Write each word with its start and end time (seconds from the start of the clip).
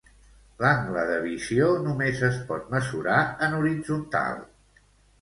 L'angle 0.63 1.03
de 1.09 1.17
visió 1.25 1.69
només 1.89 2.23
es 2.31 2.41
pot 2.49 2.75
mesurar 2.79 3.23
en 3.49 3.57
horitzontal. 3.63 4.47